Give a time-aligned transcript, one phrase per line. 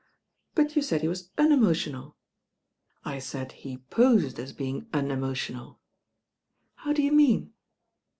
[0.55, 2.17] ^*" '•But you .aid he was unemotional."
[3.05, 5.79] I said he posed as being unemotional."
[6.77, 7.53] How do you mean?"